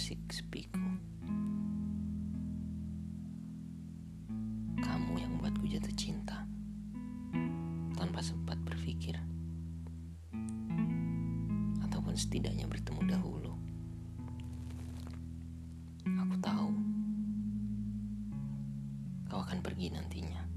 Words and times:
mengusik 0.00 0.32
sepiku. 0.32 0.80
Kamu 4.80 5.12
yang 5.20 5.36
membuatku 5.36 5.68
jatuh 5.68 5.92
cinta 5.92 6.48
tanpa 8.00 8.24
sempat 8.24 8.56
berpikir, 8.64 9.20
ataupun 11.84 12.16
setidaknya 12.16 12.64
bertemu 12.64 13.12
dahulu. 13.12 13.52
Aku 16.08 16.34
tahu 16.40 16.72
kau 19.28 19.44
akan 19.44 19.60
pergi 19.60 19.92
nantinya. 19.92 20.48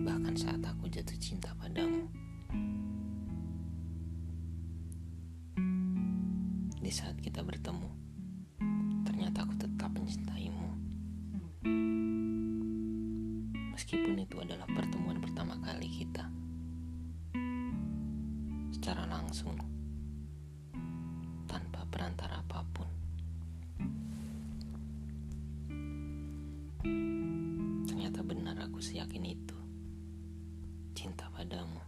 Bahkan 0.00 0.32
saat 0.32 0.64
aku 0.64 0.88
jatuh 0.88 1.20
cinta 1.20 1.52
padamu. 1.60 1.95
Saat 6.96 7.20
kita 7.20 7.44
bertemu, 7.44 7.92
ternyata 9.04 9.44
aku 9.44 9.52
tetap 9.60 9.92
mencintaimu. 9.92 10.70
Meskipun 13.76 14.16
itu 14.16 14.40
adalah 14.40 14.64
pertemuan 14.64 15.20
pertama 15.20 15.60
kali 15.60 15.92
kita. 15.92 16.24
Secara 18.72 19.04
langsung, 19.12 19.60
tanpa 21.44 21.84
perantara 21.92 22.40
apa 22.40 22.64
pun. 22.72 22.88
Ternyata 27.92 28.24
benar 28.24 28.56
aku 28.56 28.80
seyakin 28.80 29.36
itu. 29.36 29.58
Cinta 30.96 31.28
padamu. 31.28 31.85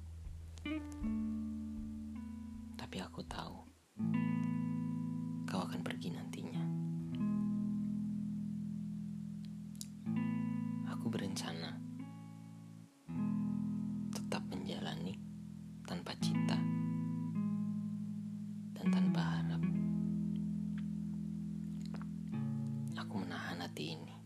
Hati 23.78 23.94
ini 23.94 24.16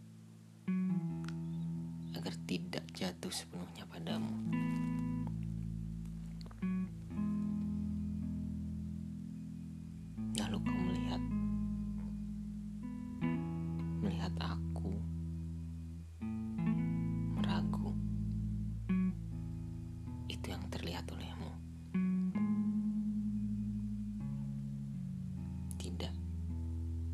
agar 2.16 2.32
tidak 2.48 2.88
jatuh 2.96 3.28
sepenuhnya 3.28 3.84
padamu. 3.84 4.32
Lalu 10.40 10.56
kau 10.56 10.72
melihat 10.88 11.22
melihat 14.00 14.32
aku 14.40 14.96
meragu. 17.36 17.92
Itu 20.32 20.48
yang 20.48 20.64
terlihat 20.72 21.04
olehmu. 21.12 21.52
Tidak, 25.76 26.14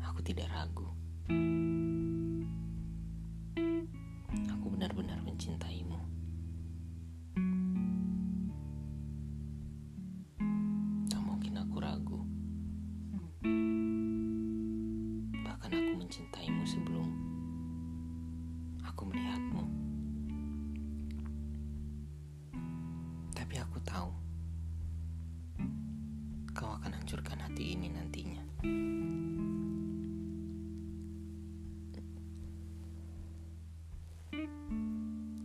aku 0.07 0.23
tidak 0.23 0.47
ragu. 0.55 0.87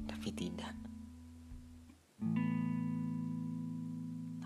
Tapi 0.04 0.28
tidak. 0.36 0.74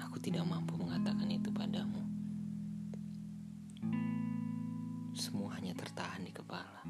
Aku 0.02 0.16
tidak 0.22 0.42
mampu 0.48 0.74
mengatakan 0.74 1.30
itu 1.30 1.50
padamu. 1.54 2.02
Semua 5.14 5.54
hanya 5.58 5.74
tertahan 5.74 6.22
di 6.26 6.32
kepala. 6.34 6.82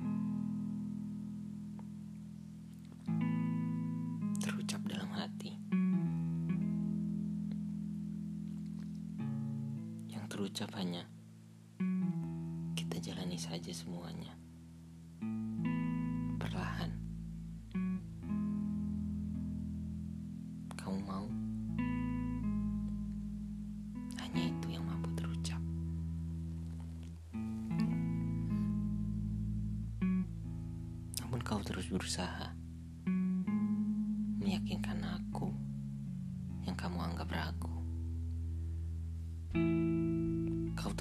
Terucap 4.40 4.82
dalam 4.88 5.10
hati. 5.16 5.52
Yang 10.08 10.25
terucap 10.32 10.70
hanya 10.76 11.04
kita 12.72 13.00
jalani 13.00 13.36
saja 13.36 13.72
semuanya. 13.72 14.47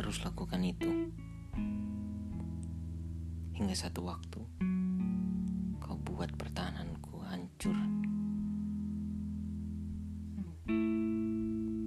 Terus 0.07 0.23
lakukan 0.23 0.63
itu. 0.63 1.12
Hingga 3.59 3.75
satu 3.75 4.07
waktu 4.07 4.40
kau 5.84 6.00
buat 6.00 6.31
pertahananku 6.31 7.19
hancur. 7.28 7.75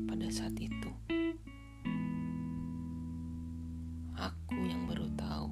Pada 0.05 0.29
saat 0.29 0.53
itu, 0.61 0.93
aku 4.13 4.57
yang 4.69 4.85
baru 4.85 5.09
tahu, 5.17 5.49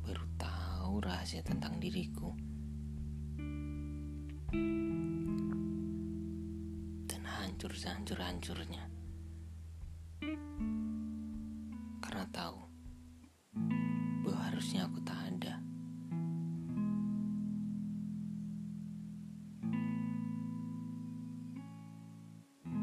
baru 0.00 0.26
tahu 0.40 0.92
rahasia 1.04 1.44
tentang 1.44 1.76
diriku, 1.76 2.32
hancur 7.62 7.78
sehancur-hancurnya 7.78 8.82
karena 12.02 12.26
tahu 12.34 12.58
bahwa 14.26 14.50
harusnya 14.50 14.82
aku 14.90 14.98
tak 15.06 15.14
ada. 15.30 15.62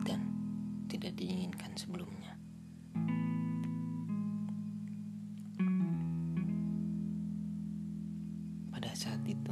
Dan 0.08 0.24
tidak 0.88 1.12
diinginkan 1.20 1.76
sebelumnya. 1.76 2.40
Pada 8.72 8.96
saat 8.96 9.20
itu, 9.28 9.52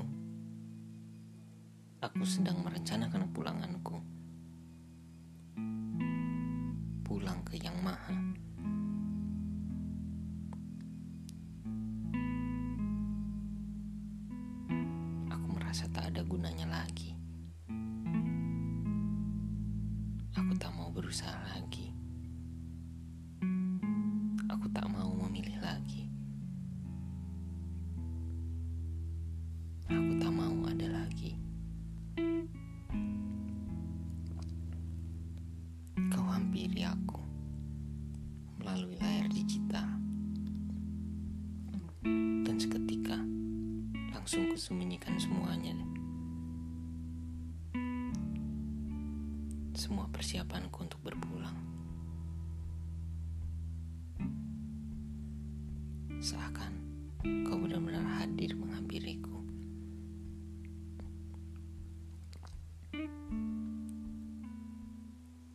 aku 2.00 2.24
sedang 2.24 2.64
merencanakan 2.64 3.28
pulanganku. 3.36 4.17
Aku 15.32 15.48
merasa 15.56 15.88
tak 15.96 16.12
ada 16.12 16.20
gunanya 16.28 16.68
lagi. 16.68 17.16
Aku 20.36 20.52
tak 20.60 20.76
mau 20.76 20.92
berusaha 20.92 21.32
lagi. 21.56 21.96
Aku 24.52 24.68
tak 24.76 24.84
mau 24.92 25.08
memilih 25.24 25.56
lagi. 25.64 26.12
Aku 29.88 30.12
tak 30.20 30.32
mau 30.36 30.60
ada 30.68 30.88
lagi. 30.92 31.40
Kau 36.12 36.28
hampiri 36.28 36.84
aku 36.84 37.17
melalui 38.68 39.00
layar 39.00 39.32
digital. 39.32 39.88
Dan 42.44 42.60
seketika 42.60 43.16
langsung 44.12 44.52
kusembunyikan 44.52 45.16
semuanya. 45.16 45.72
Semua 49.72 50.04
persiapanku 50.12 50.84
untuk 50.84 51.00
berpulang. 51.00 51.56
Seakan 56.20 56.76
kau 57.48 57.56
benar-benar 57.56 58.04
hadir 58.20 58.52
menghampiriku. 58.52 59.48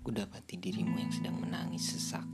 Kudapati 0.00 0.56
dirimu 0.56 0.96
yang 0.96 1.12
sedang 1.12 1.36
menangis 1.44 1.92
sesak. 1.92 2.31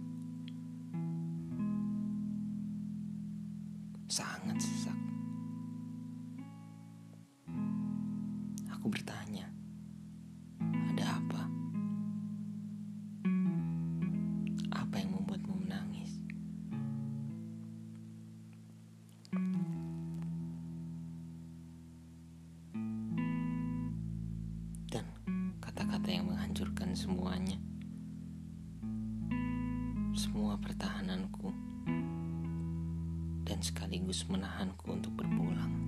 Dan 33.58 33.66
sekaligus 33.66 34.22
menahanku 34.30 34.94
untuk 34.94 35.18
berpulang 35.18 35.87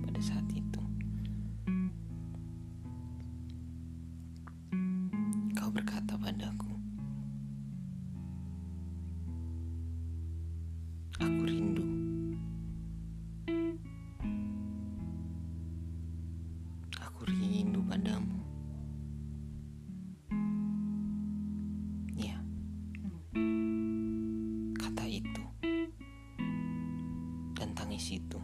dan 28.11 28.19
tangis 28.19 28.19
itu 28.19 28.39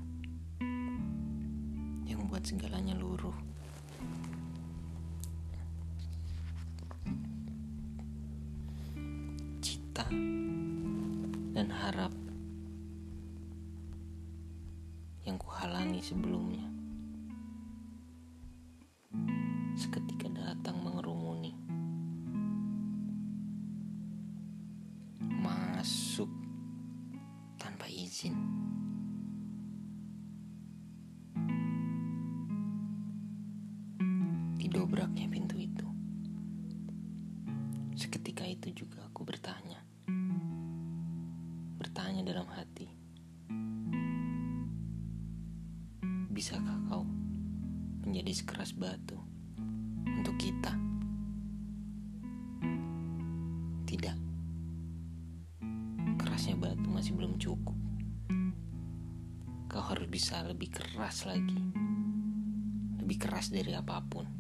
yang 2.08 2.24
membuat 2.24 2.48
segalanya 2.48 2.96
luruh. 2.96 3.36
Cita 9.60 10.08
dan 11.52 11.68
harap 11.68 12.16
yang 15.28 15.36
kuhalangi 15.36 16.00
sebelumnya 16.00 16.47
juga 38.78 39.02
aku 39.10 39.26
bertanya. 39.26 39.82
Bertanya 41.82 42.22
dalam 42.22 42.46
hati. 42.54 42.86
Bisakah 46.30 46.86
kau 46.86 47.02
menjadi 48.06 48.38
sekeras 48.38 48.78
batu 48.78 49.18
untuk 50.06 50.38
kita? 50.38 50.78
Tidak. 53.90 54.18
Kerasnya 56.22 56.62
batu 56.62 56.86
masih 56.94 57.18
belum 57.18 57.42
cukup. 57.42 57.78
Kau 59.66 59.82
harus 59.90 60.06
bisa 60.06 60.46
lebih 60.46 60.70
keras 60.70 61.26
lagi. 61.26 61.58
Lebih 63.02 63.18
keras 63.18 63.50
dari 63.50 63.74
apa 63.74 64.06
pun 64.06 64.37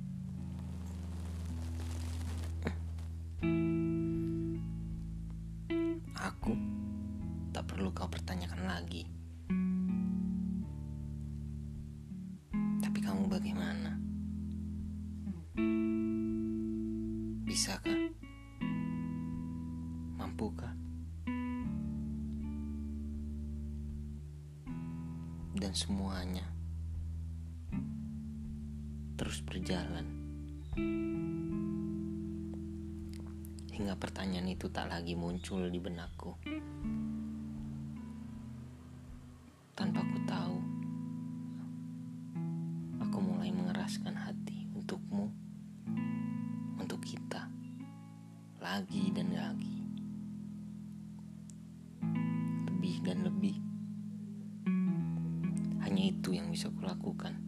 dan 25.57 25.73
semuanya 25.73 26.45
terus 29.17 29.41
berjalan. 29.41 30.05
Hingga 33.73 33.97
pertanyaan 33.97 34.49
itu 34.53 34.69
tak 34.69 34.93
lagi 34.93 35.17
muncul 35.17 35.65
di 35.69 35.81
benakku. 35.81 36.37
Tanpa 39.73 40.01
ku 40.05 40.17
tahu 40.29 40.57
aku 43.01 43.17
mulai 43.21 43.49
mengeraskan 43.49 44.13
hati 44.13 44.69
untukmu 44.77 45.29
untuk 46.77 47.01
kita 47.01 47.49
lagi 48.61 49.09
dan 49.13 49.33
lagi. 49.33 49.77
Lebih 52.69 52.95
dan 53.01 53.25
lebih 53.25 53.66
itu 56.27 56.35
yang 56.35 56.51
bisa 56.51 56.67
kulakukan. 56.67 57.39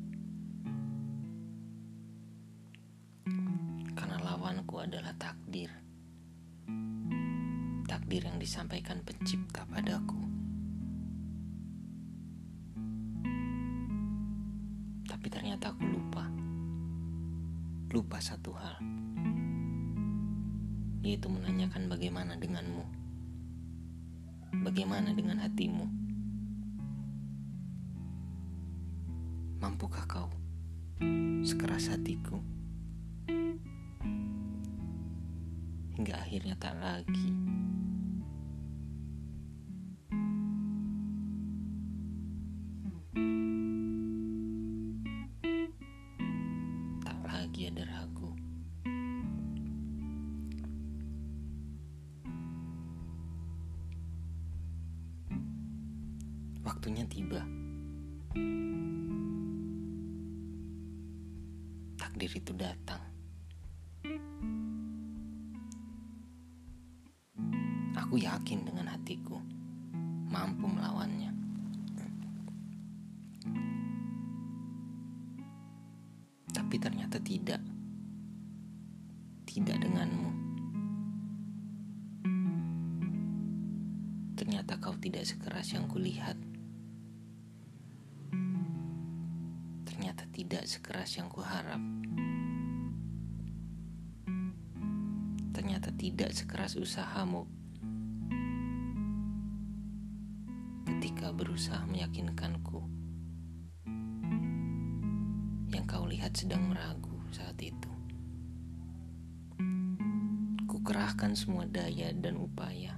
Karena 3.92 4.16
lawanku 4.24 4.80
adalah 4.80 5.12
takdir. 5.20 5.68
Takdir 7.84 8.24
yang 8.24 8.40
disampaikan 8.40 9.04
pencipta 9.04 9.68
padaku. 9.68 10.16
Tapi 15.12 15.28
ternyata 15.28 15.76
aku 15.76 15.84
lupa. 15.84 16.24
Lupa 17.92 18.24
satu 18.24 18.56
hal. 18.56 18.80
Yaitu 21.04 21.28
menanyakan 21.28 21.92
bagaimana 21.92 22.40
denganmu. 22.40 22.88
Bagaimana 24.64 25.12
dengan 25.12 25.44
hatimu. 25.44 25.99
Mampukah 29.60 30.08
kau? 30.08 30.32
Sekeras 31.44 31.92
hatiku. 31.92 32.40
Hingga 36.00 36.16
akhirnya 36.16 36.56
tak 36.56 36.80
lagi. 36.80 37.32
Tak 47.04 47.20
lagi 47.28 47.68
ada 47.68 47.84
ragu. 47.84 48.32
Waktunya 56.64 57.04
tiba 57.12 57.44
takdir 62.20 62.44
itu 62.44 62.52
datang. 62.52 63.00
Aku 67.96 68.20
yakin 68.20 68.68
dengan 68.68 68.92
hatiku 68.92 69.40
mampu 70.28 70.68
melawannya. 70.68 71.32
Tapi 76.52 76.76
ternyata 76.76 77.24
tidak. 77.24 77.64
Tidak 79.48 79.80
denganmu. 79.80 80.32
Ternyata 84.36 84.76
kau 84.84 85.00
tidak 85.00 85.24
sekeras 85.24 85.72
yang 85.72 85.88
kulihat. 85.88 86.36
Tidak 90.40 90.72
sekeras 90.72 91.20
yang 91.20 91.28
kuharap. 91.28 91.84
Ternyata 95.52 95.92
tidak 96.00 96.32
sekeras 96.32 96.80
usahamu 96.80 97.44
ketika 100.88 101.36
berusaha 101.36 101.84
meyakinkanku 101.92 102.80
yang 105.76 105.84
kau 105.84 106.08
lihat 106.08 106.32
sedang 106.32 106.72
meragu 106.72 107.20
saat 107.36 107.60
itu. 107.60 107.92
Kukerahkan 110.72 111.36
semua 111.36 111.68
daya 111.68 112.16
dan 112.16 112.40
upaya 112.40 112.96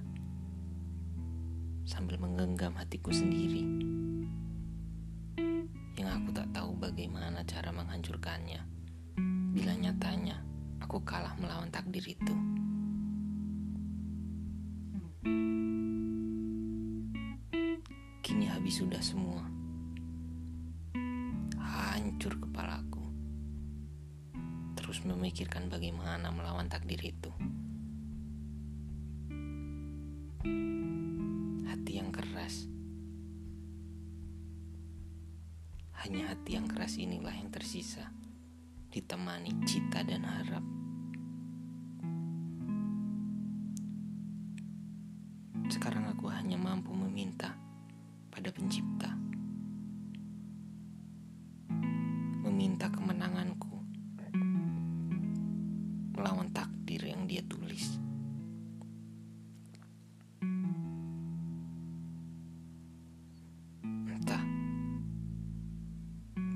sambil 1.82 2.22
menggenggam 2.22 2.78
hatiku 2.78 3.10
sendiri 3.10 3.66
yang 6.02 6.08
aku 6.08 6.34
tak 6.34 6.48
bagaimana 6.82 7.46
cara 7.46 7.70
menghancurkannya 7.70 8.58
bila 9.54 9.70
nyatanya 9.78 10.42
aku 10.82 10.98
kalah 11.06 11.30
melawan 11.38 11.70
takdir 11.70 12.02
itu. 12.02 12.34
Kini 18.26 18.50
habis 18.50 18.82
sudah 18.82 18.98
semua. 18.98 19.46
Hancur 21.62 22.34
kepalaku. 22.42 23.06
Terus 24.74 25.06
memikirkan 25.06 25.70
bagaimana 25.70 26.34
melawan 26.34 26.66
takdir 26.66 26.98
itu. 26.98 27.30
Sekarang 45.72 46.04
aku 46.04 46.28
hanya 46.28 46.60
mampu 46.60 46.92
meminta 46.92 47.56
pada 48.28 48.52
Pencipta, 48.52 49.08
meminta 52.44 52.92
kemenanganku 52.92 53.80
melawan 56.12 56.52
takdir 56.52 57.08
yang 57.08 57.24
Dia 57.24 57.40
tulis. 57.48 58.02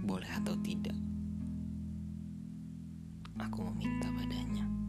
boleh 0.07 0.33
atau 0.33 0.57
tidak, 0.65 0.97
aku 3.37 3.69
meminta 3.69 4.09
padanya. 4.17 4.86